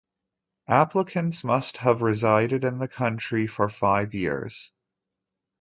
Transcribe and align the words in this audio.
Applicants 0.69 1.43
must 1.43 1.77
have 1.77 2.01
resided 2.01 2.63
in 2.63 2.79
the 2.79 2.87
country 2.87 3.45
for 3.45 3.69
five 3.69 4.15
years. 4.15 4.71